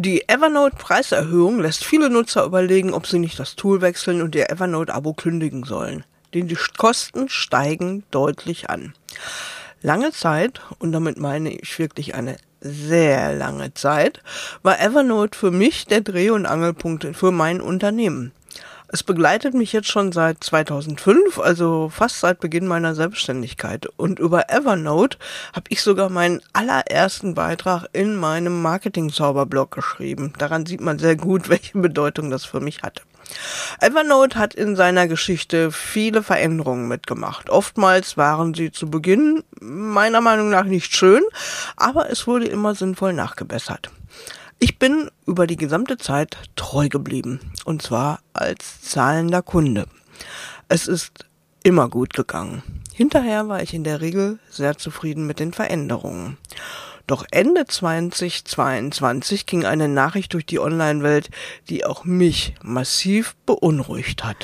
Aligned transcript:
Die 0.00 0.28
Evernote-Preiserhöhung 0.28 1.58
lässt 1.58 1.84
viele 1.84 2.08
Nutzer 2.08 2.44
überlegen, 2.44 2.94
ob 2.94 3.08
sie 3.08 3.18
nicht 3.18 3.36
das 3.40 3.56
Tool 3.56 3.80
wechseln 3.80 4.22
und 4.22 4.36
ihr 4.36 4.48
Evernote-Abo 4.48 5.12
kündigen 5.12 5.64
sollen. 5.64 6.04
Denn 6.32 6.46
die 6.46 6.56
Kosten 6.76 7.28
steigen 7.28 8.04
deutlich 8.12 8.70
an. 8.70 8.94
Lange 9.82 10.12
Zeit, 10.12 10.60
und 10.78 10.92
damit 10.92 11.18
meine 11.18 11.52
ich 11.52 11.76
wirklich 11.80 12.14
eine 12.14 12.36
sehr 12.60 13.34
lange 13.34 13.74
Zeit, 13.74 14.22
war 14.62 14.80
Evernote 14.80 15.36
für 15.36 15.50
mich 15.50 15.86
der 15.86 16.02
Dreh- 16.02 16.30
und 16.30 16.46
Angelpunkt 16.46 17.16
für 17.16 17.32
mein 17.32 17.60
Unternehmen. 17.60 18.30
Es 18.90 19.02
begleitet 19.02 19.52
mich 19.52 19.74
jetzt 19.74 19.88
schon 19.88 20.12
seit 20.12 20.42
2005, 20.42 21.38
also 21.38 21.90
fast 21.90 22.20
seit 22.20 22.40
Beginn 22.40 22.66
meiner 22.66 22.94
Selbstständigkeit. 22.94 23.86
Und 23.98 24.18
über 24.18 24.48
Evernote 24.48 25.18
habe 25.52 25.66
ich 25.68 25.82
sogar 25.82 26.08
meinen 26.08 26.40
allerersten 26.54 27.34
Beitrag 27.34 27.84
in 27.92 28.16
meinem 28.16 28.62
Marketing-Zauberblog 28.62 29.72
geschrieben. 29.72 30.32
Daran 30.38 30.64
sieht 30.64 30.80
man 30.80 30.98
sehr 30.98 31.16
gut, 31.16 31.48
welche 31.50 31.76
Bedeutung 31.78 32.30
das 32.30 32.46
für 32.46 32.60
mich 32.60 32.82
hatte. 32.82 33.02
Evernote 33.78 34.38
hat 34.38 34.54
in 34.54 34.74
seiner 34.74 35.06
Geschichte 35.06 35.70
viele 35.70 36.22
Veränderungen 36.22 36.88
mitgemacht. 36.88 37.50
Oftmals 37.50 38.16
waren 38.16 38.54
sie 38.54 38.72
zu 38.72 38.88
Beginn 38.88 39.44
meiner 39.60 40.22
Meinung 40.22 40.48
nach 40.48 40.64
nicht 40.64 40.96
schön, 40.96 41.22
aber 41.76 42.08
es 42.08 42.26
wurde 42.26 42.46
immer 42.46 42.74
sinnvoll 42.74 43.12
nachgebessert. 43.12 43.90
Ich 44.60 44.80
bin 44.80 45.08
über 45.24 45.46
die 45.46 45.56
gesamte 45.56 45.98
Zeit 45.98 46.36
treu 46.56 46.88
geblieben, 46.88 47.38
und 47.64 47.80
zwar 47.80 48.18
als 48.32 48.82
zahlender 48.82 49.40
Kunde. 49.40 49.86
Es 50.68 50.88
ist 50.88 51.26
immer 51.62 51.88
gut 51.88 52.12
gegangen. 52.12 52.64
Hinterher 52.92 53.46
war 53.46 53.62
ich 53.62 53.72
in 53.72 53.84
der 53.84 54.00
Regel 54.00 54.40
sehr 54.50 54.76
zufrieden 54.76 55.28
mit 55.28 55.38
den 55.38 55.52
Veränderungen. 55.52 56.38
Doch 57.06 57.24
Ende 57.30 57.66
2022 57.66 59.46
ging 59.46 59.64
eine 59.64 59.86
Nachricht 59.86 60.34
durch 60.34 60.44
die 60.44 60.58
Online-Welt, 60.58 61.30
die 61.68 61.84
auch 61.84 62.04
mich 62.04 62.54
massiv 62.60 63.36
beunruhigt 63.46 64.24
hat. 64.24 64.38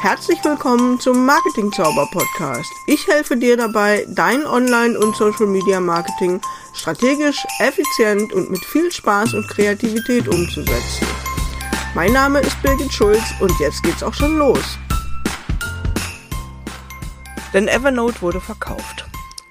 Herzlich 0.00 0.42
willkommen 0.42 0.98
zum 0.98 1.26
Marketing 1.26 1.70
Zauber 1.72 2.08
Podcast. 2.10 2.72
Ich 2.86 3.06
helfe 3.06 3.36
dir 3.36 3.58
dabei, 3.58 4.06
dein 4.08 4.46
Online- 4.46 4.98
und 4.98 5.14
Social 5.14 5.46
Media 5.46 5.78
Marketing 5.78 6.40
strategisch, 6.74 7.44
effizient 7.60 8.32
und 8.32 8.50
mit 8.50 8.64
viel 8.64 8.90
Spaß 8.90 9.34
und 9.34 9.48
Kreativität 9.48 10.28
umzusetzen. 10.28 11.06
Mein 11.94 12.12
Name 12.12 12.40
ist 12.40 12.60
Birgit 12.62 12.92
Schulz 12.92 13.22
und 13.40 13.52
jetzt 13.60 13.82
geht's 13.82 14.02
auch 14.02 14.14
schon 14.14 14.38
los. 14.38 14.78
Denn 17.52 17.68
Evernote 17.68 18.22
wurde 18.22 18.40
verkauft 18.40 19.04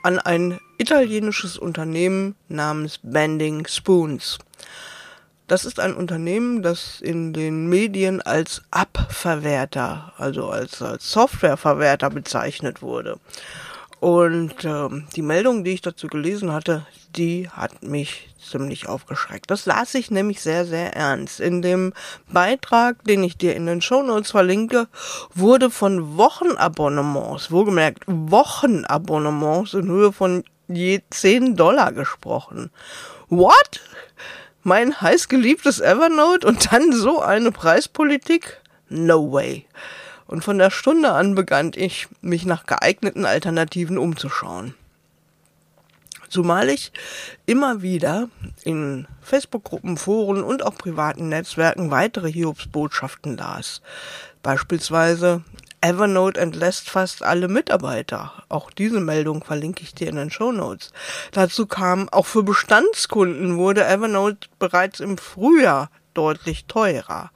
an 0.03 0.19
ein 0.19 0.59
italienisches 0.77 1.57
Unternehmen 1.57 2.35
namens 2.49 2.99
Bending 3.03 3.67
Spoons. 3.67 4.39
Das 5.47 5.65
ist 5.65 5.79
ein 5.79 5.93
Unternehmen, 5.93 6.63
das 6.63 7.01
in 7.01 7.33
den 7.33 7.67
Medien 7.67 8.21
als 8.21 8.63
Abverwerter, 8.71 10.13
also 10.17 10.49
als, 10.49 10.81
als 10.81 11.11
Softwareverwerter 11.11 12.09
bezeichnet 12.09 12.81
wurde. 12.81 13.19
Und 14.01 14.65
äh, 14.65 14.89
die 15.15 15.21
Meldung, 15.21 15.63
die 15.63 15.71
ich 15.71 15.81
dazu 15.81 16.07
gelesen 16.07 16.51
hatte, 16.51 16.85
die 17.15 17.49
hat 17.49 17.83
mich 17.83 18.29
ziemlich 18.37 18.89
aufgeschreckt. 18.89 19.49
Das 19.49 19.65
las 19.65 19.93
ich 19.95 20.11
nämlich 20.11 20.41
sehr, 20.41 20.65
sehr 20.65 20.93
ernst. 20.95 21.39
In 21.39 21.61
dem 21.61 21.93
Beitrag, 22.27 23.03
den 23.05 23.23
ich 23.23 23.37
dir 23.37 23.55
in 23.55 23.67
den 23.67 23.81
Shownotes 23.81 24.31
verlinke, 24.31 24.87
wurde 25.33 25.69
von 25.69 26.17
Wochenabonnements, 26.17 27.51
wohlgemerkt 27.51 28.03
Wochenabonnements 28.07 29.75
in 29.75 29.87
Höhe 29.87 30.11
von 30.11 30.43
je 30.67 31.01
10 31.09 31.55
Dollar 31.55 31.93
gesprochen. 31.93 32.71
What? 33.29 33.79
mein 34.63 34.99
heißgeliebtes 35.01 35.79
Evernote 35.79 36.47
und 36.47 36.71
dann 36.71 36.93
so 36.93 37.19
eine 37.21 37.51
Preispolitik? 37.51 38.61
No 38.89 39.31
way. 39.31 39.65
Und 40.31 40.45
von 40.45 40.57
der 40.57 40.71
Stunde 40.71 41.11
an 41.11 41.35
begann 41.35 41.73
ich, 41.75 42.07
mich 42.21 42.45
nach 42.45 42.65
geeigneten 42.65 43.25
Alternativen 43.25 43.97
umzuschauen. 43.97 44.73
Zumal 46.29 46.69
ich 46.69 46.93
immer 47.45 47.81
wieder 47.81 48.29
in 48.63 49.09
Facebook-Gruppen, 49.21 49.97
Foren 49.97 50.41
und 50.41 50.63
auch 50.63 50.75
privaten 50.75 51.27
Netzwerken 51.27 51.91
weitere 51.91 52.31
Hiobsbotschaften 52.31 53.35
las. 53.35 53.81
Beispielsweise 54.41 55.43
Evernote 55.81 56.39
entlässt 56.39 56.89
fast 56.89 57.23
alle 57.23 57.49
Mitarbeiter. 57.49 58.31
Auch 58.47 58.71
diese 58.71 59.01
Meldung 59.01 59.43
verlinke 59.43 59.83
ich 59.83 59.93
dir 59.93 60.07
in 60.07 60.15
den 60.15 60.31
Show 60.31 60.53
Notes. 60.53 60.93
Dazu 61.33 61.65
kam, 61.65 62.07
auch 62.07 62.25
für 62.25 62.43
Bestandskunden 62.43 63.57
wurde 63.57 63.85
Evernote 63.85 64.47
bereits 64.59 65.01
im 65.01 65.17
Frühjahr 65.17 65.89
deutlich 66.13 66.67
teurer. 66.67 67.31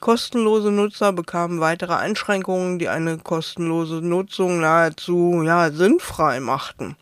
Kostenlose 0.00 0.70
Nutzer 0.70 1.12
bekamen 1.12 1.60
weitere 1.60 1.94
Einschränkungen, 1.94 2.78
die 2.78 2.88
eine 2.88 3.18
kostenlose 3.18 3.96
Nutzung 3.96 4.60
nahezu 4.60 5.42
ja, 5.44 5.70
sinnfrei 5.70 6.40
machten. 6.40 6.96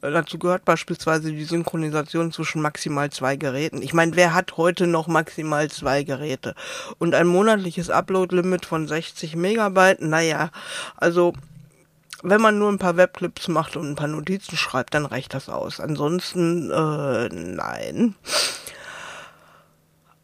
Dazu 0.00 0.38
gehört 0.38 0.66
beispielsweise 0.66 1.32
die 1.32 1.44
Synchronisation 1.44 2.30
zwischen 2.30 2.60
maximal 2.60 3.08
zwei 3.10 3.36
Geräten. 3.36 3.80
Ich 3.80 3.94
meine, 3.94 4.16
wer 4.16 4.34
hat 4.34 4.58
heute 4.58 4.86
noch 4.86 5.06
maximal 5.06 5.70
zwei 5.70 6.02
Geräte? 6.02 6.54
Und 6.98 7.14
ein 7.14 7.26
monatliches 7.26 7.88
Upload-Limit 7.88 8.66
von 8.66 8.86
60 8.86 9.34
Megabyte? 9.36 10.02
Naja, 10.02 10.50
also 10.96 11.32
wenn 12.22 12.40
man 12.40 12.58
nur 12.58 12.70
ein 12.70 12.78
paar 12.78 12.96
Webclips 12.96 13.48
macht 13.48 13.76
und 13.76 13.90
ein 13.90 13.96
paar 13.96 14.08
Notizen 14.08 14.56
schreibt, 14.56 14.92
dann 14.92 15.06
reicht 15.06 15.32
das 15.32 15.48
aus. 15.48 15.80
Ansonsten, 15.80 16.70
äh, 16.70 17.28
nein. 17.28 18.14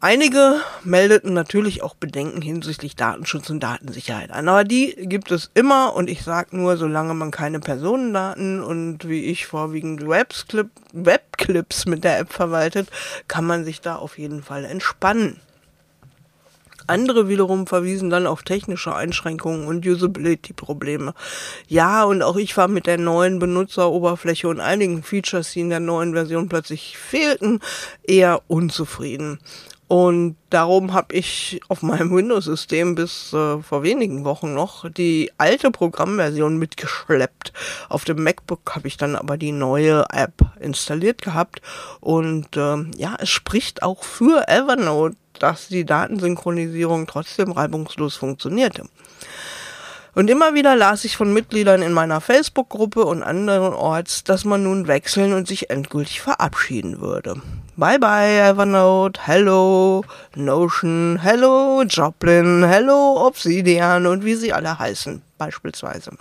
Einige 0.03 0.59
meldeten 0.83 1.35
natürlich 1.35 1.83
auch 1.83 1.93
Bedenken 1.93 2.41
hinsichtlich 2.41 2.95
Datenschutz 2.95 3.51
und 3.51 3.59
Datensicherheit 3.59 4.31
an, 4.31 4.49
aber 4.49 4.63
die 4.63 4.95
gibt 4.97 5.29
es 5.29 5.51
immer 5.53 5.95
und 5.95 6.09
ich 6.09 6.23
sage 6.23 6.57
nur, 6.57 6.75
solange 6.75 7.13
man 7.13 7.29
keine 7.29 7.59
Personendaten 7.59 8.63
und 8.63 9.07
wie 9.07 9.25
ich 9.25 9.45
vorwiegend 9.45 10.07
Webclip, 10.07 10.71
Webclips 10.91 11.85
mit 11.85 12.03
der 12.03 12.17
App 12.17 12.33
verwaltet, 12.33 12.89
kann 13.27 13.45
man 13.45 13.63
sich 13.63 13.79
da 13.79 13.95
auf 13.95 14.17
jeden 14.17 14.41
Fall 14.41 14.65
entspannen. 14.65 15.39
Andere 16.87 17.29
wiederum 17.29 17.67
verwiesen 17.67 18.09
dann 18.09 18.25
auf 18.25 18.41
technische 18.41 18.95
Einschränkungen 18.95 19.67
und 19.67 19.85
Usability-Probleme. 19.85 21.13
Ja, 21.67 22.05
und 22.05 22.23
auch 22.23 22.37
ich 22.37 22.57
war 22.57 22.67
mit 22.67 22.87
der 22.87 22.97
neuen 22.97 23.37
Benutzeroberfläche 23.37 24.47
und 24.47 24.61
einigen 24.61 25.03
Features, 25.03 25.51
die 25.51 25.59
in 25.59 25.69
der 25.69 25.79
neuen 25.79 26.13
Version 26.13 26.49
plötzlich 26.49 26.97
fehlten, 26.97 27.59
eher 28.03 28.41
unzufrieden. 28.47 29.39
Und 29.91 30.37
darum 30.49 30.93
habe 30.93 31.13
ich 31.13 31.59
auf 31.67 31.81
meinem 31.81 32.15
Windows-System 32.15 32.95
bis 32.95 33.33
äh, 33.33 33.61
vor 33.61 33.83
wenigen 33.83 34.23
Wochen 34.23 34.53
noch 34.53 34.89
die 34.89 35.33
alte 35.37 35.69
Programmversion 35.69 36.55
mitgeschleppt. 36.55 37.51
Auf 37.89 38.05
dem 38.05 38.23
MacBook 38.23 38.73
habe 38.73 38.87
ich 38.87 38.95
dann 38.95 39.17
aber 39.17 39.35
die 39.35 39.51
neue 39.51 40.05
App 40.09 40.45
installiert 40.61 41.21
gehabt. 41.21 41.61
Und 41.99 42.55
äh, 42.55 42.77
ja, 42.95 43.17
es 43.19 43.27
spricht 43.27 43.83
auch 43.83 44.05
für 44.05 44.47
Evernote, 44.47 45.17
dass 45.39 45.67
die 45.67 45.83
Datensynchronisierung 45.83 47.05
trotzdem 47.05 47.51
reibungslos 47.51 48.15
funktionierte. 48.15 48.85
Und 50.13 50.29
immer 50.29 50.53
wieder 50.53 50.75
las 50.75 51.05
ich 51.05 51.15
von 51.15 51.31
Mitgliedern 51.31 51.81
in 51.81 51.93
meiner 51.93 52.19
Facebook-Gruppe 52.19 53.05
und 53.05 53.23
anderen 53.23 53.73
Orts, 53.73 54.25
dass 54.25 54.43
man 54.43 54.63
nun 54.63 54.87
wechseln 54.87 55.31
und 55.31 55.47
sich 55.47 55.69
endgültig 55.69 56.19
verabschieden 56.19 56.99
würde. 56.99 57.41
Bye 57.77 57.97
bye 57.97 58.49
Evernote, 58.49 59.21
hello 59.25 60.03
Notion, 60.35 61.17
hello 61.21 61.83
Joplin, 61.87 62.65
hello 62.65 63.25
Obsidian 63.25 64.05
und 64.05 64.25
wie 64.25 64.35
sie 64.35 64.51
alle 64.51 64.77
heißen, 64.77 65.21
beispielsweise. 65.37 66.11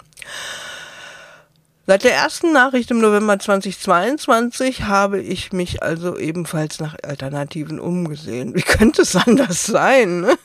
Seit 1.91 2.05
der 2.05 2.15
ersten 2.15 2.53
Nachricht 2.53 2.93
im 2.93 3.01
November 3.01 3.37
2022 3.37 4.85
habe 4.85 5.21
ich 5.21 5.53
mich 5.53 5.83
also 5.83 6.17
ebenfalls 6.17 6.79
nach 6.79 6.95
Alternativen 7.03 7.81
umgesehen. 7.81 8.55
Wie 8.55 8.63
könnte 8.63 9.03
es 9.03 9.17
anders 9.17 9.67
sein? 9.67 10.21
Ne? 10.21 10.39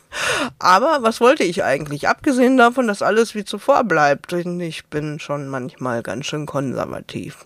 Aber 0.58 0.98
was 1.02 1.22
wollte 1.22 1.44
ich 1.44 1.64
eigentlich? 1.64 2.08
Abgesehen 2.08 2.58
davon, 2.58 2.88
dass 2.88 3.04
alles 3.04 3.36
wie 3.36 3.46
zuvor 3.46 3.84
bleibt. 3.84 4.34
Ich 4.34 4.88
bin 4.88 5.20
schon 5.20 5.48
manchmal 5.48 6.02
ganz 6.02 6.26
schön 6.26 6.48
konservativ. 6.48 7.46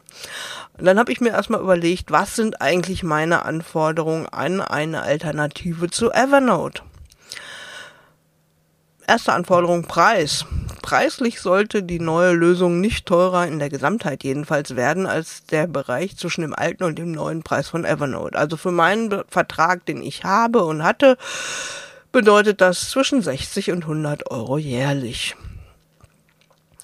Und 0.77 0.85
dann 0.85 0.97
habe 0.97 1.11
ich 1.11 1.19
mir 1.19 1.31
erstmal 1.31 1.59
überlegt, 1.59 2.09
was 2.09 2.37
sind 2.37 2.61
eigentlich 2.61 3.03
meine 3.03 3.43
Anforderungen 3.43 4.27
an 4.27 4.61
eine 4.61 5.01
Alternative 5.01 5.89
zu 5.89 6.09
Evernote? 6.09 6.83
Erste 9.09 9.33
Anforderung 9.33 9.85
Preis. 9.85 10.45
Preislich 10.83 11.41
sollte 11.41 11.81
die 11.81 11.99
neue 11.99 12.31
Lösung 12.31 12.79
nicht 12.79 13.07
teurer 13.07 13.47
in 13.47 13.57
der 13.57 13.71
Gesamtheit 13.71 14.23
jedenfalls 14.23 14.75
werden 14.75 15.07
als 15.07 15.43
der 15.45 15.65
Bereich 15.65 16.15
zwischen 16.15 16.41
dem 16.41 16.53
alten 16.53 16.83
und 16.83 16.99
dem 16.99 17.11
neuen 17.11 17.41
Preis 17.41 17.69
von 17.69 17.85
Evernote. 17.85 18.37
Also 18.37 18.55
für 18.55 18.69
meinen 18.69 19.23
Vertrag, 19.27 19.83
den 19.87 20.03
ich 20.03 20.25
habe 20.25 20.63
und 20.63 20.83
hatte, 20.83 21.17
bedeutet 22.11 22.61
das 22.61 22.91
zwischen 22.91 23.23
60 23.23 23.71
und 23.71 23.81
100 23.81 24.29
Euro 24.29 24.59
jährlich. 24.59 25.35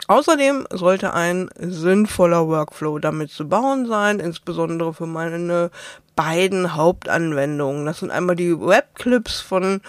Außerdem 0.07 0.65
sollte 0.71 1.13
ein 1.13 1.49
sinnvoller 1.59 2.47
Workflow 2.47 2.97
damit 2.97 3.29
zu 3.29 3.47
bauen 3.47 3.85
sein, 3.85 4.19
insbesondere 4.19 4.95
für 4.95 5.05
meine 5.05 5.69
beiden 6.15 6.75
Hauptanwendungen. 6.75 7.85
Das 7.85 7.99
sind 7.99 8.09
einmal 8.09 8.35
die 8.35 8.59
Webclips 8.59 9.41
von 9.41 9.81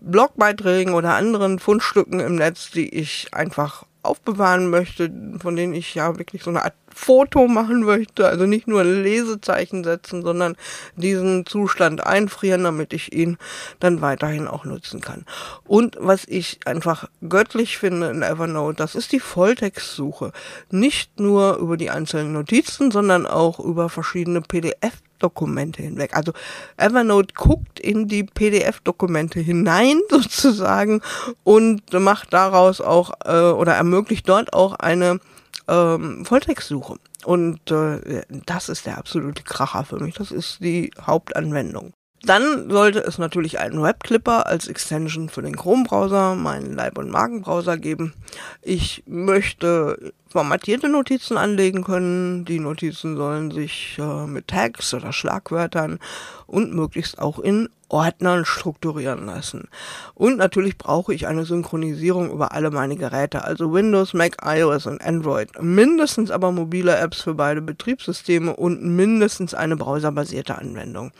Blogbeiträgen 0.00 0.94
oder 0.94 1.14
anderen 1.14 1.58
Fundstücken 1.58 2.20
im 2.20 2.36
Netz, 2.36 2.70
die 2.70 2.88
ich 2.88 3.28
einfach 3.32 3.84
aufbewahren 4.02 4.70
möchte, 4.70 5.12
von 5.40 5.56
denen 5.56 5.74
ich 5.74 5.94
ja 5.94 6.16
wirklich 6.18 6.42
so 6.42 6.50
eine 6.50 6.64
Art 6.64 6.74
Foto 6.92 7.46
machen 7.46 7.82
möchte, 7.84 8.26
also 8.26 8.46
nicht 8.46 8.66
nur 8.66 8.82
Lesezeichen 8.82 9.84
setzen, 9.84 10.22
sondern 10.22 10.56
diesen 10.96 11.46
Zustand 11.46 12.04
einfrieren, 12.04 12.64
damit 12.64 12.92
ich 12.92 13.12
ihn 13.12 13.38
dann 13.78 14.00
weiterhin 14.00 14.48
auch 14.48 14.64
nutzen 14.64 15.00
kann. 15.00 15.24
Und 15.64 15.96
was 16.00 16.24
ich 16.26 16.60
einfach 16.66 17.08
göttlich 17.26 17.78
finde 17.78 18.10
in 18.10 18.22
Evernote, 18.22 18.76
das 18.76 18.94
ist 18.94 19.12
die 19.12 19.20
Volltextsuche. 19.20 20.32
Nicht 20.70 21.20
nur 21.20 21.56
über 21.56 21.76
die 21.76 21.90
einzelnen 21.90 22.32
Notizen, 22.32 22.90
sondern 22.90 23.26
auch 23.26 23.60
über 23.60 23.88
verschiedene 23.88 24.40
PDF 24.40 24.94
Dokumente 25.22 25.82
hinweg. 25.82 26.16
Also 26.16 26.32
Evernote 26.76 27.34
guckt 27.34 27.78
in 27.80 28.08
die 28.08 28.24
PDF-Dokumente 28.24 29.40
hinein 29.40 30.00
sozusagen 30.10 31.00
und 31.44 31.92
macht 31.92 32.32
daraus 32.32 32.80
auch 32.80 33.12
äh, 33.24 33.50
oder 33.50 33.74
ermöglicht 33.74 34.28
dort 34.28 34.52
auch 34.52 34.74
eine 34.74 35.20
ähm, 35.68 36.24
Volltextsuche. 36.24 36.96
Und 37.24 37.70
äh, 37.70 38.22
das 38.46 38.68
ist 38.68 38.86
der 38.86 38.98
absolute 38.98 39.42
Kracher 39.42 39.84
für 39.84 40.00
mich. 40.00 40.14
Das 40.14 40.30
ist 40.30 40.60
die 40.60 40.90
Hauptanwendung. 41.00 41.92
Dann 42.22 42.70
sollte 42.70 42.98
es 43.00 43.16
natürlich 43.16 43.58
einen 43.60 43.82
Webclipper 43.82 44.46
als 44.46 44.68
Extension 44.68 45.30
für 45.30 45.40
den 45.40 45.56
Chrome-Browser, 45.56 46.34
meinen 46.34 46.74
Leib- 46.74 46.98
und 46.98 47.10
Magenbrowser 47.10 47.78
geben. 47.78 48.12
Ich 48.60 49.02
möchte 49.06 50.12
formatierte 50.30 50.88
Notizen 50.88 51.36
anlegen 51.36 51.82
können. 51.82 52.44
Die 52.44 52.60
Notizen 52.60 53.16
sollen 53.16 53.50
sich 53.50 53.98
äh, 53.98 54.26
mit 54.26 54.48
Tags 54.48 54.94
oder 54.94 55.12
Schlagwörtern 55.12 55.98
und 56.46 56.74
möglichst 56.74 57.18
auch 57.18 57.38
in 57.38 57.68
Ordnern 57.90 58.44
strukturieren 58.44 59.26
lassen. 59.26 59.68
Und 60.14 60.38
natürlich 60.38 60.78
brauche 60.78 61.12
ich 61.12 61.26
eine 61.26 61.44
Synchronisierung 61.44 62.30
über 62.30 62.52
alle 62.52 62.70
meine 62.70 62.96
Geräte, 62.96 63.44
also 63.44 63.72
Windows, 63.72 64.14
Mac, 64.14 64.36
iOS 64.44 64.86
und 64.86 65.02
Android. 65.02 65.50
Mindestens 65.60 66.30
aber 66.30 66.52
mobile 66.52 66.96
Apps 66.96 67.20
für 67.22 67.34
beide 67.34 67.60
Betriebssysteme 67.60 68.54
und 68.54 68.82
mindestens 68.82 69.54
eine 69.54 69.76
browserbasierte 69.76 70.56
Anwendung. 70.56 71.10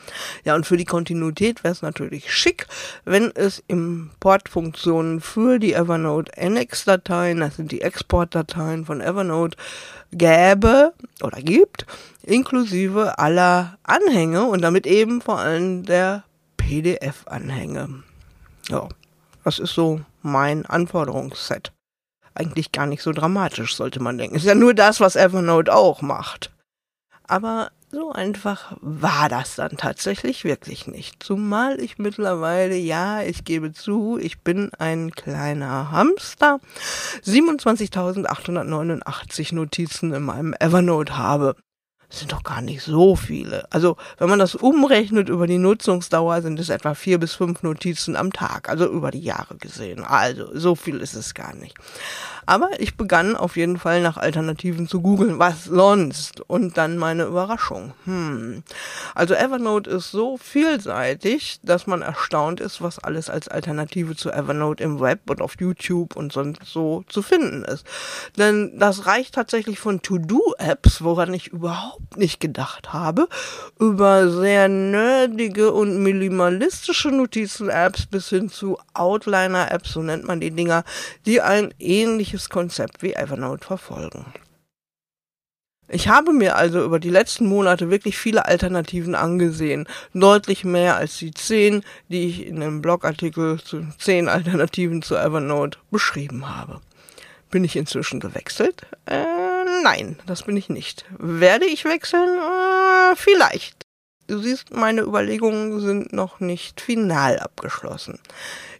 Ja, 0.45 0.55
und 0.55 0.65
für 0.65 0.77
die 0.77 0.85
Kontinuität 0.85 1.63
wäre 1.63 1.73
es 1.73 1.81
natürlich 1.81 2.33
schick, 2.33 2.67
wenn 3.03 3.31
es 3.35 3.61
Importfunktionen 3.67 5.19
für 5.19 5.59
die 5.59 5.73
Evernote 5.73 6.31
NX-Dateien, 6.37 7.41
das 7.41 7.57
sind 7.57 7.71
die 7.71 7.81
Exportdateien 7.81 8.85
von 8.85 9.00
Evernote, 9.01 9.57
gäbe 10.11 10.93
oder 11.21 11.41
gibt, 11.41 11.85
inklusive 12.23 13.17
aller 13.19 13.77
Anhänge 13.83 14.45
und 14.45 14.61
damit 14.61 14.85
eben 14.85 15.21
vor 15.21 15.39
allem 15.39 15.83
der 15.83 16.23
PDF-Anhänge. 16.57 18.03
Ja, 18.69 18.87
das 19.43 19.59
ist 19.59 19.73
so 19.73 20.01
mein 20.21 20.65
Anforderungsset. 20.65 21.71
Eigentlich 22.33 22.71
gar 22.71 22.85
nicht 22.85 23.01
so 23.01 23.11
dramatisch, 23.11 23.75
sollte 23.75 24.01
man 24.01 24.17
denken. 24.17 24.35
Ist 24.35 24.45
ja 24.45 24.55
nur 24.55 24.73
das, 24.73 24.99
was 24.99 25.15
Evernote 25.15 25.73
auch 25.73 26.01
macht. 26.01 26.51
Aber 27.27 27.71
so 27.91 28.11
einfach 28.11 28.75
war 28.79 29.27
das 29.27 29.55
dann 29.55 29.75
tatsächlich 29.77 30.45
wirklich 30.45 30.87
nicht. 30.87 31.21
Zumal 31.21 31.81
ich 31.81 31.97
mittlerweile, 31.97 32.75
ja, 32.75 33.21
ich 33.21 33.43
gebe 33.43 33.73
zu, 33.73 34.17
ich 34.17 34.39
bin 34.39 34.71
ein 34.79 35.11
kleiner 35.11 35.91
Hamster, 35.91 36.61
27.889 37.25 39.53
Notizen 39.53 40.13
in 40.13 40.23
meinem 40.23 40.55
Evernote 40.59 41.17
habe 41.17 41.57
sind 42.13 42.31
doch 42.31 42.43
gar 42.43 42.61
nicht 42.61 42.83
so 42.83 43.15
viele. 43.15 43.65
Also 43.71 43.97
wenn 44.17 44.29
man 44.29 44.39
das 44.39 44.55
umrechnet 44.55 45.29
über 45.29 45.47
die 45.47 45.57
Nutzungsdauer, 45.57 46.41
sind 46.41 46.59
es 46.59 46.69
etwa 46.69 46.93
vier 46.93 47.19
bis 47.19 47.33
fünf 47.33 47.63
Notizen 47.63 48.15
am 48.15 48.33
Tag, 48.33 48.69
also 48.69 48.91
über 48.91 49.11
die 49.11 49.21
Jahre 49.21 49.55
gesehen. 49.57 50.03
Also 50.03 50.49
so 50.53 50.75
viel 50.75 50.97
ist 50.97 51.13
es 51.13 51.33
gar 51.33 51.55
nicht. 51.55 51.75
Aber 52.45 52.69
ich 52.79 52.97
begann 52.97 53.35
auf 53.35 53.57
jeden 53.57 53.77
Fall 53.77 54.01
nach 54.01 54.17
Alternativen 54.17 54.87
zu 54.87 55.01
googeln. 55.01 55.39
Was 55.39 55.65
sonst? 55.65 56.41
Und 56.41 56.77
dann 56.77 56.97
meine 56.97 57.23
Überraschung. 57.23 57.93
Hm. 58.05 58.63
Also 59.15 59.33
Evernote 59.33 59.89
ist 59.89 60.11
so 60.11 60.37
vielseitig, 60.37 61.59
dass 61.63 61.87
man 61.87 62.01
erstaunt 62.01 62.59
ist, 62.59 62.81
was 62.81 62.99
alles 62.99 63.29
als 63.29 63.47
Alternative 63.47 64.15
zu 64.15 64.31
Evernote 64.31 64.83
im 64.83 64.99
Web 64.99 65.29
und 65.29 65.41
auf 65.41 65.55
YouTube 65.59 66.15
und 66.15 66.33
sonst 66.33 66.65
so 66.65 67.03
zu 67.07 67.21
finden 67.21 67.63
ist. 67.63 67.85
Denn 68.37 68.77
das 68.77 69.05
reicht 69.05 69.35
tatsächlich 69.35 69.79
von 69.79 70.01
To-Do-Apps, 70.01 71.03
woran 71.03 71.33
ich 71.33 71.47
überhaupt 71.47 72.17
nicht 72.17 72.39
gedacht 72.39 72.93
habe, 72.93 73.27
über 73.79 74.29
sehr 74.29 74.67
nerdige 74.67 75.71
und 75.71 76.01
minimalistische 76.01 77.09
Notizen-Apps 77.09 78.05
bis 78.07 78.29
hin 78.29 78.49
zu 78.49 78.77
Outliner-Apps, 78.93 79.91
so 79.91 80.01
nennt 80.01 80.25
man 80.25 80.39
die 80.39 80.51
Dinger, 80.51 80.83
die 81.25 81.41
ein 81.41 81.73
ähnliches 81.79 82.30
ähnliches 82.31 82.49
Konzept 82.49 83.03
wie 83.03 83.13
Evernote 83.13 83.65
verfolgen. 83.65 84.25
Ich 85.89 86.07
habe 86.07 86.31
mir 86.31 86.55
also 86.55 86.81
über 86.81 86.99
die 86.99 87.09
letzten 87.09 87.45
Monate 87.45 87.89
wirklich 87.89 88.17
viele 88.17 88.45
Alternativen 88.45 89.15
angesehen. 89.15 89.85
Deutlich 90.13 90.63
mehr 90.63 90.95
als 90.95 91.17
die 91.17 91.31
zehn, 91.31 91.83
die 92.07 92.29
ich 92.29 92.47
in 92.47 92.61
dem 92.61 92.81
Blogartikel 92.81 93.61
zu 93.61 93.85
zehn 93.97 94.29
Alternativen 94.29 95.01
zu 95.01 95.17
Evernote 95.17 95.79
beschrieben 95.91 96.47
habe. 96.47 96.79
Bin 97.49 97.65
ich 97.65 97.75
inzwischen 97.75 98.21
gewechselt? 98.21 98.83
Äh, 99.05 99.25
nein, 99.83 100.17
das 100.25 100.43
bin 100.43 100.55
ich 100.55 100.69
nicht. 100.69 101.03
Werde 101.19 101.65
ich 101.65 101.83
wechseln? 101.83 102.39
Äh, 102.39 103.15
vielleicht. 103.17 103.85
Du 104.31 104.39
siehst, 104.39 104.73
meine 104.73 105.01
Überlegungen 105.01 105.81
sind 105.81 106.13
noch 106.13 106.39
nicht 106.39 106.79
final 106.79 107.37
abgeschlossen. 107.37 108.17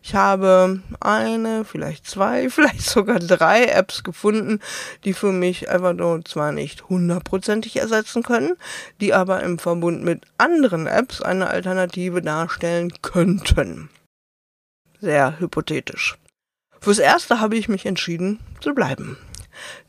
Ich 0.02 0.16
habe 0.16 0.80
eine, 1.02 1.66
vielleicht 1.66 2.08
zwei, 2.08 2.50
vielleicht 2.50 2.84
sogar 2.84 3.20
drei 3.20 3.66
Apps 3.66 4.06
gefunden, 4.06 4.62
die 5.04 5.12
für 5.12 5.34
mich 5.34 5.68
Evernote 5.68 6.24
zwar 6.24 6.54
nicht 6.54 6.88
hundertprozentig 6.88 7.76
ersetzen 7.76 8.24
können, 8.24 8.54
die 9.02 9.14
aber 9.14 9.44
im 9.44 9.60
Verbund 9.60 10.06
mit 10.06 10.22
anderen 10.38 10.88
Apps 10.88 11.22
eine 11.22 11.50
Alternative 11.50 12.22
darstellen 12.22 12.94
könnten. 13.02 13.90
Sehr 15.02 15.38
hypothetisch. 15.38 16.18
Fürs 16.80 17.00
erste 17.00 17.42
habe 17.42 17.58
ich 17.58 17.68
mich 17.68 17.86
entschieden 17.86 18.40
zu 18.62 18.74
bleiben. 18.74 19.18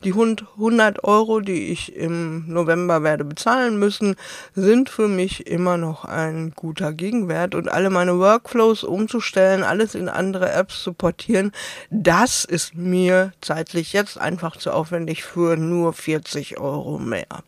Die 0.03 0.11
100 0.13 1.03
Euro, 1.03 1.39
die 1.39 1.71
ich 1.71 1.95
im 1.95 2.45
November 2.47 3.03
werde 3.03 3.25
bezahlen 3.25 3.77
müssen, 3.77 4.15
sind 4.53 4.89
für 4.89 5.07
mich 5.07 5.47
immer 5.47 5.77
noch 5.77 6.05
ein 6.05 6.51
guter 6.51 6.93
Gegenwert 6.93 7.55
und 7.55 7.69
alle 7.69 7.89
meine 7.89 8.19
Workflows 8.19 8.83
umzustellen, 8.83 9.63
alles 9.63 9.95
in 9.95 10.09
andere 10.09 10.51
Apps 10.51 10.83
zu 10.83 10.93
portieren, 10.93 11.51
das 11.89 12.45
ist 12.45 12.75
mir 12.75 13.33
zeitlich 13.41 13.93
jetzt 13.93 14.17
einfach 14.17 14.57
zu 14.57 14.71
aufwendig 14.71 15.23
für 15.23 15.57
nur 15.57 15.93
40 15.93 16.59
Euro 16.59 16.99
mehr. 16.99 17.43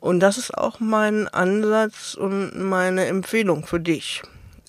Und 0.00 0.20
das 0.20 0.38
ist 0.38 0.56
auch 0.56 0.78
mein 0.78 1.26
Ansatz 1.26 2.14
und 2.14 2.56
meine 2.56 3.06
Empfehlung 3.06 3.66
für 3.66 3.80
dich 3.80 4.22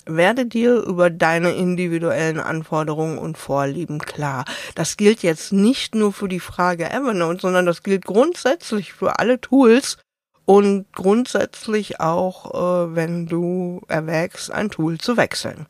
werde 0.08 0.46
dir 0.46 0.82
über 0.82 1.10
deine 1.10 1.52
individuellen 1.52 2.40
Anforderungen 2.40 3.18
und 3.18 3.38
Vorlieben 3.38 3.98
klar. 3.98 4.44
Das 4.74 4.96
gilt 4.96 5.22
jetzt 5.22 5.52
nicht 5.52 5.94
nur 5.94 6.12
für 6.12 6.28
die 6.28 6.40
Frage 6.40 6.90
Evernote, 6.90 7.40
sondern 7.40 7.66
das 7.66 7.82
gilt 7.82 8.04
grundsätzlich 8.04 8.92
für 8.92 9.18
alle 9.18 9.40
Tools 9.40 9.98
und 10.44 10.86
grundsätzlich 10.92 12.00
auch, 12.00 12.54
äh, 12.54 12.94
wenn 12.94 13.26
du 13.26 13.82
erwägst, 13.86 14.50
ein 14.50 14.70
Tool 14.70 14.98
zu 14.98 15.16
wechseln. 15.16 15.66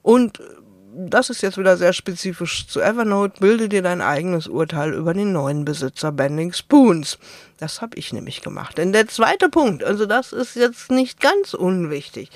Und 0.00 0.40
das 0.98 1.30
ist 1.30 1.42
jetzt 1.42 1.58
wieder 1.58 1.76
sehr 1.76 1.92
spezifisch 1.92 2.66
zu 2.66 2.80
Evernote. 2.80 3.38
Bilde 3.38 3.68
dir 3.68 3.82
dein 3.82 4.00
eigenes 4.00 4.48
Urteil 4.48 4.92
über 4.92 5.14
den 5.14 5.32
neuen 5.32 5.64
Besitzer 5.64 6.10
Bending 6.10 6.52
Spoons. 6.52 7.18
Das 7.58 7.80
habe 7.80 7.96
ich 7.96 8.12
nämlich 8.12 8.42
gemacht. 8.42 8.78
Denn 8.78 8.92
der 8.92 9.06
zweite 9.06 9.48
Punkt, 9.48 9.84
also 9.84 10.06
das 10.06 10.32
ist 10.32 10.56
jetzt 10.56 10.90
nicht 10.90 11.20
ganz 11.20 11.54
unwichtig. 11.54 12.30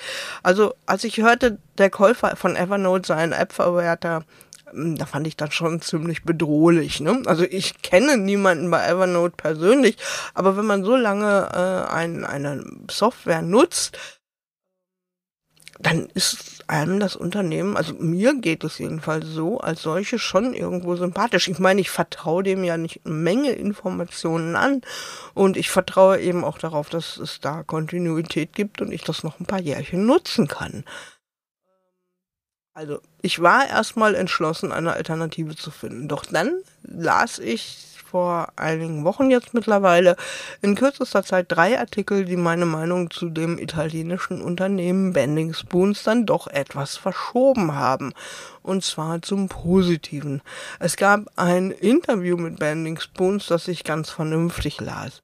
Also 0.45 0.75
als 0.87 1.03
ich 1.03 1.19
hörte, 1.19 1.59
der 1.77 1.91
Käufer 1.91 2.37
von 2.37 2.55
Evernote 2.55 3.09
sei 3.09 3.17
ein 3.17 3.33
App-Verwerter, 3.33 4.25
hm, 4.71 4.97
da 4.97 5.07
fand 5.07 5.27
ich 5.27 5.37
das 5.37 5.53
schon 5.53 5.81
ziemlich 5.81 6.23
bedrohlich. 6.23 7.01
Ne? 7.01 7.21
Also 7.27 7.43
ich 7.43 7.83
kenne 7.83 8.17
niemanden 8.17 8.71
bei 8.71 8.87
Evernote 8.87 9.35
persönlich, 9.37 9.97
aber 10.35 10.57
wenn 10.57 10.67
man 10.67 10.85
so 10.85 10.95
lange 10.95 11.49
äh, 11.53 11.93
ein, 11.93 12.25
eine 12.25 12.65
Software 12.89 13.43
nutzt, 13.43 13.99
dann 15.79 16.07
ist 16.15 16.65
einem 16.69 17.01
das 17.01 17.17
Unternehmen, 17.17 17.77
also 17.77 17.95
mir 17.95 18.35
geht 18.35 18.65
es 18.65 18.79
jedenfalls 18.79 19.27
so, 19.27 19.59
als 19.59 19.83
solche 19.83 20.19
schon 20.19 20.55
irgendwo 20.55 20.97
sympathisch. 20.97 21.49
Ich 21.49 21.59
meine, 21.59 21.81
ich 21.81 21.91
vertraue 21.91 22.43
dem 22.43 22.65
ja 22.65 22.77
nicht 22.77 23.01
eine 23.05 23.15
Menge 23.15 23.53
Informationen 23.53 24.57
an 24.57 24.83
und 25.35 25.57
ich 25.57 25.71
vertraue 25.71 26.21
eben 26.21 26.45
auch 26.45 26.59
darauf, 26.59 26.89
dass 26.89 27.17
es 27.17 27.41
da 27.41 27.63
Kontinuität 27.63 28.53
gibt 28.53 28.81
und 28.81 28.93
ich 28.93 29.03
das 29.03 29.23
noch 29.23 29.41
ein 29.41 29.47
paar 29.47 29.61
Jährchen 29.61 30.07
nutzen 30.07 30.47
kann. 30.47 30.85
Also, 32.75 33.01
ich 33.21 33.43
war 33.43 33.69
erstmal 33.69 34.15
entschlossen, 34.15 34.73
eine 34.73 34.95
Alternative 34.95 35.55
zu 35.57 35.71
finden. 35.71 36.09
Doch 36.09 36.25
dann 36.25 36.63
las 36.83 37.39
ich 37.39 37.92
vor 38.13 38.49
einigen 38.57 39.05
Wochen 39.05 39.31
jetzt 39.31 39.55
mittlerweile 39.55 40.17
in 40.61 40.75
kürzester 40.75 41.25
Zeit 41.25 41.47
drei 41.49 41.79
Artikel, 41.79 42.27
die 42.27 42.37
meine 42.37 42.67
Meinung 42.67 43.11
zu 43.11 43.31
dem 43.31 43.59
italienischen 43.59 44.43
Unternehmen 44.43 45.15
Bending 45.15 45.55
Spoons 45.55 46.03
dann 46.03 46.27
doch 46.27 46.47
etwas 46.47 46.99
verschoben 46.99 47.75
haben. 47.75 48.13
Und 48.63 48.85
zwar 48.85 49.23
zum 49.23 49.49
Positiven. 49.49 50.43
Es 50.79 50.97
gab 50.97 51.23
ein 51.37 51.71
Interview 51.71 52.37
mit 52.37 52.59
Bending 52.59 53.01
Spoons, 53.01 53.47
das 53.47 53.67
ich 53.67 53.83
ganz 53.83 54.11
vernünftig 54.11 54.81
las. 54.81 55.23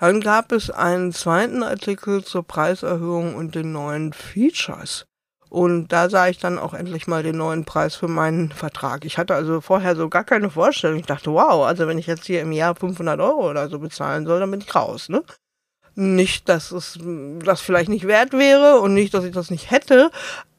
Dann 0.00 0.20
gab 0.20 0.50
es 0.50 0.70
einen 0.70 1.12
zweiten 1.12 1.62
Artikel 1.62 2.24
zur 2.24 2.42
Preiserhöhung 2.42 3.36
und 3.36 3.54
den 3.54 3.70
neuen 3.70 4.12
Features. 4.12 5.06
Und 5.54 5.92
da 5.92 6.10
sah 6.10 6.26
ich 6.26 6.38
dann 6.38 6.58
auch 6.58 6.74
endlich 6.74 7.06
mal 7.06 7.22
den 7.22 7.36
neuen 7.36 7.64
Preis 7.64 7.94
für 7.94 8.08
meinen 8.08 8.50
Vertrag. 8.50 9.04
Ich 9.04 9.18
hatte 9.18 9.36
also 9.36 9.60
vorher 9.60 9.94
so 9.94 10.08
gar 10.08 10.24
keine 10.24 10.50
Vorstellung. 10.50 10.98
Ich 10.98 11.06
dachte, 11.06 11.30
wow, 11.30 11.64
also 11.64 11.86
wenn 11.86 11.96
ich 11.96 12.08
jetzt 12.08 12.24
hier 12.24 12.40
im 12.40 12.50
Jahr 12.50 12.74
500 12.74 13.20
Euro 13.20 13.50
oder 13.50 13.68
so 13.68 13.78
bezahlen 13.78 14.26
soll, 14.26 14.40
dann 14.40 14.50
bin 14.50 14.62
ich 14.62 14.74
raus, 14.74 15.08
ne? 15.08 15.22
Nicht, 15.94 16.48
dass 16.48 16.72
es 16.72 16.98
das 17.44 17.60
vielleicht 17.60 17.88
nicht 17.88 18.08
wert 18.08 18.32
wäre 18.32 18.80
und 18.80 18.94
nicht, 18.94 19.14
dass 19.14 19.22
ich 19.22 19.30
das 19.30 19.52
nicht 19.52 19.70
hätte, 19.70 20.10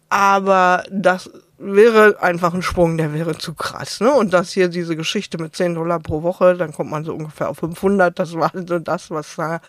aber 0.07 0.85
das 0.89 1.29
wäre 1.57 2.21
einfach 2.21 2.53
ein 2.53 2.61
Sprung, 2.61 2.95
der 2.95 3.13
wäre 3.13 3.37
zu 3.37 3.53
krass, 3.53 3.99
ne? 3.99 4.13
Und 4.13 4.31
das 4.31 4.53
hier, 4.53 4.69
diese 4.69 4.95
Geschichte 4.95 5.37
mit 5.37 5.57
10 5.57 5.75
Dollar 5.75 5.99
pro 5.99 6.23
Woche, 6.23 6.55
dann 6.55 6.71
kommt 6.71 6.89
man 6.89 7.03
so 7.03 7.13
ungefähr 7.13 7.49
auf 7.49 7.57
500. 7.57 8.17
Das 8.17 8.33
war 8.35 8.53
so 8.53 8.79
das, 8.79 9.11
was 9.11 9.35
da 9.35 9.59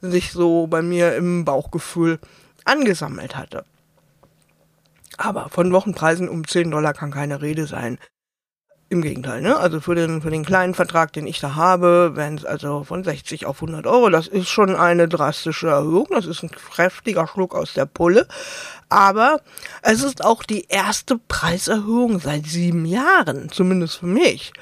sich 0.00 0.30
so 0.30 0.68
bei 0.68 0.80
mir 0.80 1.16
im 1.16 1.44
Bauchgefühl 1.44 2.20
angesammelt 2.64 3.36
hatte. 3.36 3.64
Aber 5.18 5.48
von 5.48 5.72
Wochenpreisen 5.72 6.28
um 6.28 6.46
10 6.46 6.70
Dollar 6.70 6.92
kann 6.92 7.10
keine 7.10 7.40
Rede 7.42 7.66
sein. 7.66 7.98
Im 8.88 9.02
Gegenteil, 9.02 9.42
ne? 9.42 9.56
Also 9.56 9.80
für 9.80 9.96
den, 9.96 10.22
für 10.22 10.30
den 10.30 10.44
kleinen 10.44 10.72
Vertrag, 10.72 11.12
den 11.12 11.26
ich 11.26 11.40
da 11.40 11.56
habe, 11.56 12.12
wären 12.14 12.36
es 12.36 12.44
also 12.44 12.84
von 12.84 13.02
60 13.02 13.44
auf 13.44 13.56
100 13.56 13.84
Euro. 13.84 14.10
Das 14.10 14.28
ist 14.28 14.48
schon 14.48 14.76
eine 14.76 15.08
drastische 15.08 15.66
Erhöhung. 15.66 16.06
Das 16.10 16.24
ist 16.24 16.44
ein 16.44 16.52
kräftiger 16.52 17.26
Schluck 17.26 17.56
aus 17.56 17.74
der 17.74 17.86
Pulle. 17.86 18.28
Aber 18.88 19.40
es 19.82 20.04
ist 20.04 20.24
auch 20.24 20.44
die 20.44 20.66
erste 20.68 21.18
Preiserhöhung 21.18 22.20
seit 22.20 22.46
sieben 22.46 22.84
Jahren, 22.84 23.48
zumindest 23.50 23.96
für 23.96 24.06
mich. 24.06 24.52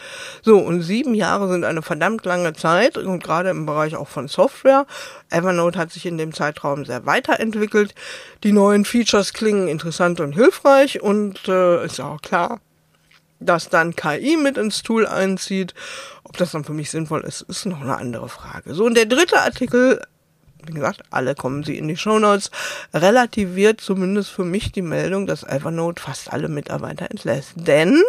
So, 0.40 0.56
und 0.56 0.80
sieben 0.80 1.14
Jahre 1.14 1.46
sind 1.50 1.64
eine 1.64 1.82
verdammt 1.82 2.24
lange 2.24 2.54
Zeit 2.54 2.96
und 2.96 3.22
gerade 3.22 3.50
im 3.50 3.66
Bereich 3.66 3.94
auch 3.94 4.08
von 4.08 4.28
Software. 4.28 4.86
Evernote 5.28 5.78
hat 5.78 5.92
sich 5.92 6.06
in 6.06 6.16
dem 6.16 6.32
Zeitraum 6.32 6.86
sehr 6.86 7.04
weiterentwickelt. 7.04 7.94
Die 8.42 8.52
neuen 8.52 8.86
Features 8.86 9.34
klingen 9.34 9.68
interessant 9.68 10.20
und 10.20 10.32
hilfreich 10.32 11.02
und 11.02 11.46
äh, 11.46 11.84
ist 11.84 12.00
auch 12.00 12.22
klar, 12.22 12.60
dass 13.40 13.68
dann 13.68 13.96
KI 13.96 14.36
mit 14.36 14.56
ins 14.56 14.82
Tool 14.82 15.06
einzieht. 15.06 15.74
Ob 16.24 16.36
das 16.36 16.52
dann 16.52 16.64
für 16.64 16.72
mich 16.72 16.90
sinnvoll 16.90 17.22
ist, 17.22 17.42
ist 17.42 17.66
noch 17.66 17.80
eine 17.80 17.96
andere 17.96 18.28
Frage. 18.28 18.74
So, 18.74 18.84
und 18.84 18.96
der 18.96 19.06
dritte 19.06 19.40
Artikel, 19.40 20.00
wie 20.64 20.72
gesagt, 20.72 21.02
alle 21.10 21.34
kommen 21.34 21.64
sie 21.64 21.76
in 21.76 21.88
die 21.88 21.96
Show 21.96 22.18
Notes, 22.18 22.50
relativiert 22.92 23.80
zumindest 23.80 24.30
für 24.30 24.44
mich 24.44 24.72
die 24.72 24.82
Meldung, 24.82 25.26
dass 25.26 25.42
Evernote 25.42 26.02
fast 26.02 26.32
alle 26.32 26.48
Mitarbeiter 26.48 27.10
entlässt. 27.10 27.52
Denn 27.56 28.02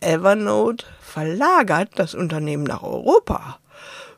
Evernote 0.00 0.84
verlagert 1.00 1.90
das 1.96 2.14
Unternehmen 2.14 2.64
nach 2.64 2.82
Europa. 2.82 3.59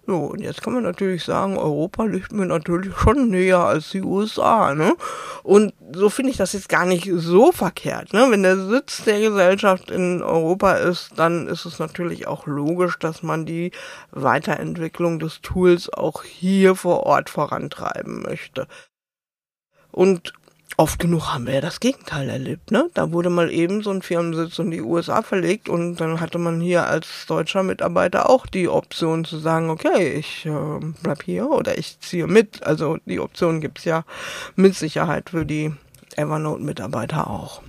So, 0.05 0.17
und 0.17 0.41
jetzt 0.41 0.63
kann 0.63 0.73
man 0.73 0.83
natürlich 0.83 1.23
sagen, 1.23 1.57
Europa 1.57 2.05
liegt 2.05 2.33
mir 2.33 2.47
natürlich 2.47 2.97
schon 2.97 3.29
näher 3.29 3.61
als 3.61 3.91
die 3.91 4.03
USA, 4.03 4.75
ne? 4.75 4.97
Und 5.45 5.75
so 5.95 6.11
finde 6.11 6.33
ich 6.33 6.37
das 6.37 6.55
jetzt 6.55 6.69
gar 6.69 6.87
nicht 6.87 7.09
so 7.15 7.53
verkehrt, 7.53 8.13
ne? 8.13 8.27
Wenn 8.29 8.43
der 8.43 8.57
Sitz 8.57 9.05
der 9.05 9.21
Gesellschaft 9.21 9.93
in 9.93 10.21
Europa 10.21 10.73
ist, 10.73 11.13
dann 11.17 11.47
ist 11.47 11.67
es 11.67 11.79
natürlich 11.79 12.27
auch 12.27 12.47
logisch, 12.47 12.99
dass 12.99 13.23
man 13.23 13.47
die 13.47 13.71
Weiterentwicklung 14.11 15.21
des 15.21 15.41
Tools 15.41 15.89
auch 15.89 16.25
hier 16.25 16.75
vor 16.75 17.05
Ort 17.05 17.31
vorantreiben 17.31 18.23
möchte. 18.23 18.67
Und 19.93 20.33
oft 20.77 20.99
genug 20.99 21.33
haben 21.33 21.47
wir 21.47 21.55
ja 21.55 21.61
das 21.61 21.81
Gegenteil 21.81 22.29
erlebt, 22.29 22.71
ne? 22.71 22.89
Da 22.95 23.13
wurde 23.13 23.31
mal 23.31 23.51
eben 23.51 23.83
so 23.83 23.91
ein 23.91 24.03
Firmensitz 24.03 24.59
in 24.59 24.71
die 24.71 24.81
USA 24.81 25.23
verlegt 25.23 25.69
und 25.69 25.97
dann 25.97 26.21
hatte 26.21 26.39
man 26.39 26.61
hier 26.61 26.87
als 26.87 27.27
deutscher 27.27 27.63
Mitarbeiter 27.63 28.29
auch 28.31 28.47
die 28.47 28.69
Option 28.69 29.25
zu 29.25 29.39
sagen, 29.39 29.71
okay, 29.71 30.13
ich 30.15 30.47
äh, 30.47 30.81
bleib 31.03 31.23
hier 31.23 31.51
oder 31.51 31.79
ich 31.79 32.01
ziehe 32.01 32.27
mit. 32.27 32.63
Also 32.65 32.99
die 33.05 33.21
Option 33.21 33.61
gibt's 33.61 33.85
ja 33.85 34.05
mit 34.57 34.75
Sicherheit 34.75 35.31
für 35.31 35.45
die 35.45 35.73
Evernote-Mitarbeiter 36.17 37.29
auch. 37.29 37.63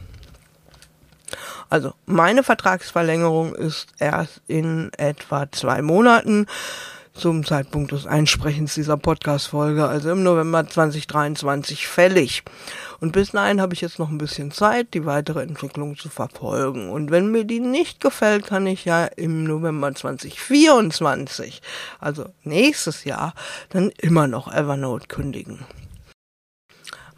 Also 1.70 1.94
meine 2.06 2.44
Vertragsverlängerung 2.44 3.56
ist 3.56 3.88
erst 3.98 4.42
in 4.48 4.92
etwa 4.98 5.52
zwei 5.52 5.82
Monaten 5.82 6.46
zum 7.14 7.46
Zeitpunkt 7.46 7.92
des 7.92 8.08
Einsprechens 8.08 8.74
dieser 8.74 8.98
Podcast-Folge, 8.98 9.88
also 9.88 10.12
im 10.12 10.24
November 10.24 10.68
2023 10.68 11.88
fällig. 11.88 12.44
Und 13.00 13.12
bis 13.12 13.32
dahin 13.32 13.62
habe 13.62 13.74
ich 13.74 13.82
jetzt 13.82 14.00
noch 14.00 14.10
ein 14.10 14.18
bisschen 14.18 14.52
Zeit, 14.52 14.94
die 14.94 15.06
weitere 15.06 15.42
Entwicklung 15.42 15.96
zu 15.98 16.10
verfolgen. 16.10 16.90
Und 16.90 17.12
wenn 17.12 17.32
mir 17.32 17.44
die 17.44 17.60
nicht 17.60 18.00
gefällt, 18.00 18.48
kann 18.48 18.66
ich 18.66 18.86
ja 18.86 19.06
im 19.06 19.44
November 19.44 19.94
2024, 19.94 21.62
also 22.00 22.26
nächstes 22.44 23.04
Jahr, 23.04 23.34
dann 23.70 23.92
immer 23.98 24.28
noch 24.28 24.52
Evernote 24.52 25.08
kündigen. 25.08 25.66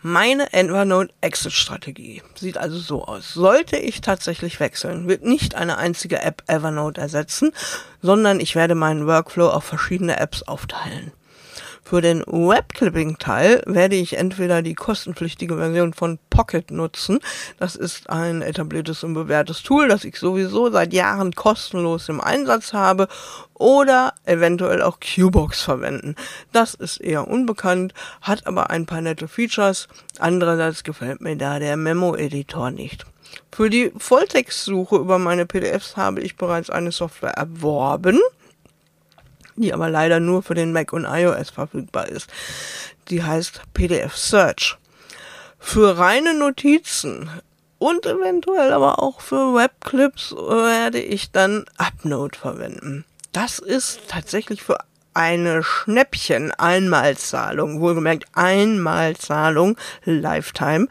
Meine 0.07 0.53
Evernote 0.53 1.11
Exit 1.21 1.53
Strategie 1.53 2.21
sieht 2.35 2.59
also 2.59 2.77
so 2.77 3.05
aus. 3.05 3.33
Sollte 3.33 3.77
ich 3.77 4.01
tatsächlich 4.01 4.59
wechseln, 4.59 5.07
wird 5.07 5.23
nicht 5.23 5.55
eine 5.55 5.79
einzige 5.79 6.21
App 6.21 6.43
Evernote 6.45 7.01
ersetzen, 7.01 7.53
sondern 8.03 8.39
ich 8.39 8.53
werde 8.53 8.75
meinen 8.75 9.07
Workflow 9.07 9.49
auf 9.49 9.63
verschiedene 9.63 10.19
Apps 10.19 10.43
aufteilen. 10.43 11.11
Für 11.87 12.01
den 12.01 12.23
Webclipping-Teil 12.25 13.61
werde 13.67 13.95
ich 13.95 14.17
entweder 14.17 14.63
die 14.63 14.73
kostenpflichtige 14.73 15.55
Version 15.55 15.93
von 15.93 16.17
Pocket 16.31 16.71
nutzen. 16.71 17.19
Das 17.59 17.75
ist 17.75 18.09
ein 18.09 18.41
etabliertes 18.41 19.03
und 19.03 19.13
bewährtes 19.13 19.61
Tool, 19.61 19.87
das 19.87 20.03
ich 20.03 20.17
sowieso 20.17 20.71
seit 20.71 20.93
Jahren 20.93 21.33
kostenlos 21.35 22.09
im 22.09 22.21
Einsatz 22.21 22.73
habe 22.73 23.07
oder 23.53 24.15
eventuell 24.25 24.81
auch 24.81 24.99
Qbox 24.99 25.61
verwenden. 25.61 26.15
Das 26.51 26.73
ist 26.73 26.97
eher 27.01 27.27
unbekannt, 27.27 27.93
hat 28.19 28.47
aber 28.47 28.71
ein 28.71 28.87
paar 28.87 29.01
nette 29.01 29.27
Features. 29.27 29.87
Andererseits 30.17 30.83
gefällt 30.83 31.21
mir 31.21 31.35
da 31.35 31.59
der 31.59 31.77
Memo-Editor 31.77 32.71
nicht. 32.71 33.05
Für 33.51 33.69
die 33.69 33.91
Volltextsuche 33.95 34.95
über 34.95 35.19
meine 35.19 35.45
PDFs 35.45 35.95
habe 35.97 36.21
ich 36.21 36.35
bereits 36.35 36.71
eine 36.71 36.91
Software 36.91 37.37
erworben 37.37 38.19
die 39.55 39.73
aber 39.73 39.89
leider 39.89 40.19
nur 40.19 40.43
für 40.43 40.55
den 40.55 40.71
Mac 40.71 40.93
und 40.93 41.05
iOS 41.05 41.49
verfügbar 41.49 42.07
ist. 42.09 42.29
Die 43.09 43.23
heißt 43.23 43.61
PDF 43.73 44.15
Search. 44.15 44.77
Für 45.59 45.97
reine 45.97 46.33
Notizen 46.33 47.29
und 47.77 48.05
eventuell 48.05 48.71
aber 48.73 49.01
auch 49.01 49.21
für 49.21 49.53
Webclips 49.53 50.31
werde 50.31 50.99
ich 50.99 51.31
dann 51.31 51.65
Upnote 51.77 52.37
verwenden. 52.37 53.05
Das 53.31 53.59
ist 53.59 54.01
tatsächlich 54.07 54.63
für 54.63 54.77
eine 55.15 55.63
Schnäppchen-Einmalzahlung, 55.63 57.79
wohlgemerkt 57.79 58.25
Einmalzahlung, 58.33 59.77
Lifetime, 60.03 60.89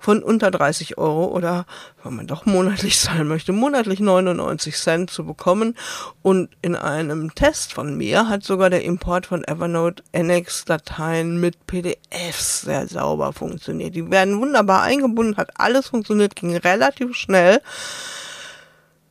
von 0.00 0.22
unter 0.22 0.52
30 0.52 0.96
Euro 0.96 1.26
oder, 1.26 1.66
wenn 2.02 2.14
man 2.14 2.26
doch 2.26 2.46
monatlich 2.46 2.98
zahlen 3.00 3.28
möchte, 3.28 3.52
monatlich 3.52 4.00
99 4.00 4.76
Cent 4.76 5.10
zu 5.10 5.26
bekommen. 5.26 5.76
Und 6.22 6.48
in 6.62 6.76
einem 6.76 7.34
Test 7.34 7.72
von 7.72 7.96
mir 7.96 8.28
hat 8.28 8.44
sogar 8.44 8.70
der 8.70 8.84
Import 8.84 9.26
von 9.26 9.42
Evernote 9.44 10.04
NX-Dateien 10.12 11.40
mit 11.40 11.66
PDFs 11.66 12.60
sehr 12.62 12.86
sauber 12.86 13.32
funktioniert. 13.32 13.96
Die 13.96 14.08
werden 14.10 14.40
wunderbar 14.40 14.82
eingebunden, 14.82 15.36
hat 15.36 15.50
alles 15.56 15.88
funktioniert, 15.88 16.36
ging 16.36 16.56
relativ 16.56 17.16
schnell. 17.16 17.60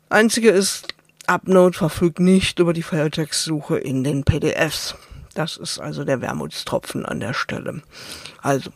Einzige 0.10 0.52
ist, 0.52 0.94
Upnote 1.28 1.78
verfügt 1.78 2.20
nicht 2.20 2.60
über 2.60 2.74
die 2.74 2.84
Feldtextsuche 2.84 3.78
in 3.78 4.04
den 4.04 4.24
PDFs. 4.24 4.96
Das 5.34 5.58
ist 5.58 5.80
also 5.80 6.04
der 6.04 6.22
Wermutstropfen 6.22 7.06
an 7.06 7.20
der 7.20 7.34
Stelle. 7.34 7.82
Also, 8.42 8.72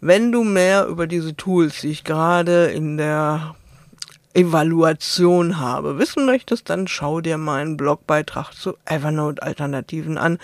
wenn 0.00 0.32
du 0.32 0.44
mehr 0.44 0.86
über 0.86 1.06
diese 1.06 1.36
Tools, 1.36 1.80
die 1.82 1.90
ich 1.90 2.04
gerade 2.04 2.66
in 2.66 2.96
der 2.96 3.54
Evaluation 4.34 5.60
habe, 5.60 5.98
wissen 5.98 6.26
möchtest, 6.26 6.68
dann 6.68 6.88
schau 6.88 7.20
dir 7.20 7.38
meinen 7.38 7.76
Blogbeitrag 7.76 8.52
zu 8.52 8.76
Evernote-Alternativen 8.84 10.18
an, 10.18 10.38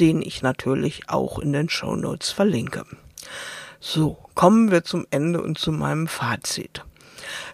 den 0.00 0.20
ich 0.20 0.42
natürlich 0.42 1.08
auch 1.08 1.38
in 1.38 1.52
den 1.52 1.68
Show 1.68 1.94
Notes 1.94 2.30
verlinke. 2.30 2.84
So, 3.78 4.18
kommen 4.34 4.72
wir 4.72 4.82
zum 4.82 5.06
Ende 5.10 5.40
und 5.40 5.58
zu 5.58 5.70
meinem 5.70 6.08
Fazit. 6.08 6.82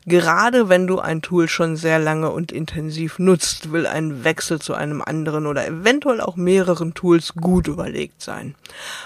Gerade 0.06 0.68
wenn 0.68 0.86
du 0.86 0.98
ein 0.98 1.22
Tool 1.22 1.48
schon 1.48 1.76
sehr 1.76 1.98
lange 1.98 2.30
und 2.30 2.50
intensiv 2.50 3.18
nutzt, 3.18 3.72
will 3.72 3.86
ein 3.86 4.24
Wechsel 4.24 4.60
zu 4.60 4.74
einem 4.74 5.02
anderen 5.02 5.46
oder 5.46 5.66
eventuell 5.66 6.20
auch 6.20 6.36
mehreren 6.36 6.94
Tools 6.94 7.34
gut 7.34 7.68
überlegt 7.68 8.20
sein. 8.20 8.54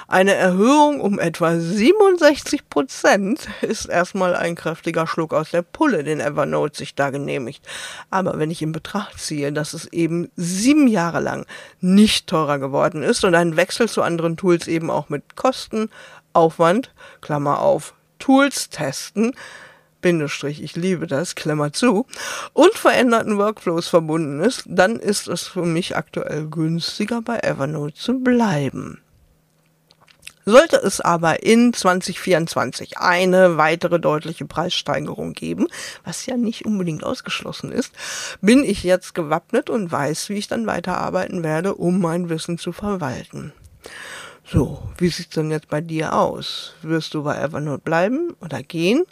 Eine 0.09 0.35
Erhöhung 0.35 1.01
um 1.01 1.19
etwa 1.19 1.59
67 1.59 2.71
Prozent 2.71 3.49
ist 3.63 3.87
erstmal 3.87 4.35
ein 4.35 4.55
kräftiger 4.55 5.07
Schluck 5.07 5.35
aus 5.35 5.51
der 5.51 5.63
Pulle, 5.63 6.05
den 6.05 6.21
Evernote 6.21 6.79
sich 6.79 6.95
da 6.95 7.11
genehmigt. 7.11 7.63
Aber 8.11 8.39
wenn 8.39 8.51
ich 8.51 8.63
in 8.63 8.73
Betracht 8.73 9.19
ziehe, 9.19 9.53
dass 9.53 9.75
es 9.75 9.87
eben 9.93 10.31
sieben 10.37 10.89
Jahre 10.89 11.21
lang 11.21 11.47
nicht 11.81 12.27
teurer 12.27 12.59
geworden 12.59 13.03
ist 13.03 13.25
und 13.25 13.35
ein 13.35 13.57
Wechsel 13.57 13.89
zu 13.89 14.03
anderen 14.03 14.37
Tools 14.37 14.67
eben 14.67 14.91
auch 14.91 15.09
mit 15.09 15.37
Kosten, 15.37 15.91
Aufwand, 16.33 16.93
Klammer 17.21 17.61
auf, 17.61 17.95
Tools 18.19 18.71
testen, 18.71 19.33
Bindestrich, 20.07 20.63
ich 20.63 20.77
liebe 20.77 21.09
das, 21.09 21.35
Klammer 21.35 21.73
zu, 21.73 22.07
und 22.53 22.75
veränderten 22.75 23.39
Workflows 23.39 23.89
verbunden 23.89 24.41
ist, 24.41 24.63
dann 24.69 25.01
ist 25.01 25.27
es 25.27 25.49
für 25.49 25.65
mich 25.65 25.97
aktuell 25.97 26.47
günstiger 26.47 27.23
bei 27.23 27.41
Evernote 27.41 27.95
zu 27.95 28.21
bleiben. 28.21 29.01
Sollte 30.45 30.77
es 30.77 31.01
aber 31.01 31.43
in 31.43 31.73
2024 31.73 32.99
eine 32.99 33.57
weitere 33.57 33.99
deutliche 33.99 34.45
Preissteigerung 34.45 35.33
geben, 35.33 35.67
was 36.05 36.25
ja 36.27 36.37
nicht 36.37 36.65
unbedingt 36.65 37.03
ausgeschlossen 37.03 37.73
ist, 37.73 37.93
bin 38.41 38.63
ich 38.63 38.85
jetzt 38.85 39.13
gewappnet 39.13 39.71
und 39.71 39.91
weiß, 39.91 40.29
wie 40.29 40.35
ich 40.35 40.47
dann 40.47 40.69
weiterarbeiten 40.69 41.43
werde, 41.43 41.75
um 41.75 42.01
mein 42.01 42.29
Wissen 42.29 42.59
zu 42.59 42.71
verwalten. 42.71 43.53
So, 44.49 44.81
wie 44.99 45.09
sieht's 45.09 45.35
denn 45.35 45.51
jetzt 45.51 45.69
bei 45.69 45.81
dir 45.81 46.13
aus? 46.13 46.75
Wirst 46.83 47.15
du 47.15 47.25
bei 47.25 47.37
Evernote 47.37 47.83
bleiben 47.83 48.37
oder 48.41 48.63
gehen? 48.63 49.05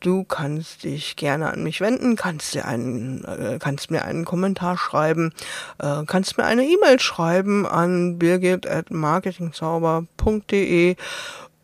Du 0.00 0.24
kannst 0.24 0.84
dich 0.84 1.16
gerne 1.16 1.50
an 1.50 1.62
mich 1.62 1.80
wenden, 1.80 2.16
kannst 2.16 2.52
dir 2.52 2.66
einen, 2.66 3.24
äh, 3.24 3.58
kannst 3.58 3.90
mir 3.90 4.04
einen 4.04 4.26
Kommentar 4.26 4.76
schreiben, 4.76 5.32
äh, 5.78 6.02
kannst 6.06 6.36
mir 6.36 6.44
eine 6.44 6.66
E-Mail 6.66 7.00
schreiben 7.00 7.66
an 7.66 8.18
birgit 8.18 8.66
at 8.66 8.90
marketingzauber.de 8.90 10.96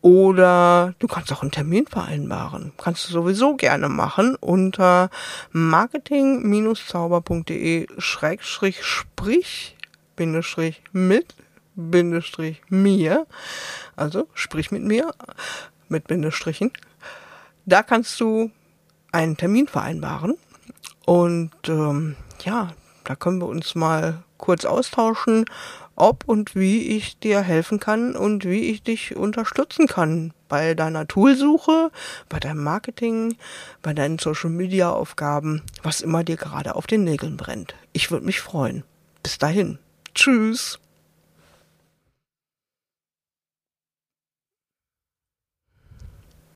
oder 0.01 0.95
du 0.97 1.07
kannst 1.07 1.31
auch 1.31 1.43
einen 1.43 1.51
Termin 1.51 1.85
vereinbaren. 1.85 2.71
Kannst 2.77 3.07
du 3.07 3.13
sowieso 3.13 3.55
gerne 3.55 3.87
machen 3.87 4.35
unter 4.39 5.11
marketing-zauber.de 5.51 7.85
schrägstrich 7.99 8.83
sprich 8.83 9.77
Bindestrich 10.15 10.81
mit 10.91 11.35
Bindestrich 11.89 12.61
mir, 12.69 13.27
also 13.95 14.27
sprich 14.33 14.71
mit 14.71 14.83
mir, 14.83 15.13
mit 15.89 16.07
Bindestrichen. 16.07 16.71
Da 17.65 17.83
kannst 17.83 18.19
du 18.19 18.51
einen 19.11 19.37
Termin 19.37 19.67
vereinbaren 19.67 20.35
und 21.05 21.51
ähm, 21.67 22.15
ja, 22.43 22.73
da 23.03 23.15
können 23.15 23.39
wir 23.39 23.47
uns 23.47 23.75
mal 23.75 24.23
kurz 24.37 24.65
austauschen, 24.65 25.45
ob 25.95 26.23
und 26.27 26.55
wie 26.55 26.97
ich 26.97 27.19
dir 27.19 27.41
helfen 27.41 27.79
kann 27.79 28.15
und 28.15 28.43
wie 28.45 28.71
ich 28.71 28.81
dich 28.83 29.15
unterstützen 29.15 29.87
kann 29.87 30.33
bei 30.49 30.73
deiner 30.73 31.07
Toolsuche, 31.07 31.91
bei 32.27 32.39
deinem 32.39 32.63
Marketing, 32.63 33.37
bei 33.81 33.93
deinen 33.93 34.19
Social 34.19 34.49
Media 34.49 34.91
Aufgaben, 34.91 35.61
was 35.83 36.01
immer 36.01 36.23
dir 36.23 36.37
gerade 36.37 36.75
auf 36.75 36.87
den 36.87 37.03
Nägeln 37.03 37.37
brennt. 37.37 37.75
Ich 37.93 38.11
würde 38.11 38.25
mich 38.25 38.41
freuen. 38.41 38.83
Bis 39.23 39.37
dahin. 39.37 39.79
Tschüss. 40.13 40.80